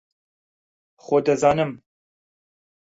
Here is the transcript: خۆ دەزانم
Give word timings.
خۆ 1.05 1.17
دەزانم 1.25 1.71